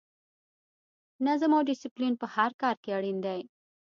نظم 1.25 1.51
او 1.57 1.61
ډسپلین 1.69 2.13
په 2.21 2.27
هر 2.35 2.51
کار 2.61 2.75
کې 2.83 2.89
اړین 2.97 3.17
دی. 3.25 3.41